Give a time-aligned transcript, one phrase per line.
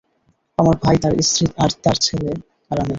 [0.57, 1.45] আমার ভাই, তার স্ত্রী,
[1.83, 2.31] তার ছেলে
[2.71, 2.89] আর আমি।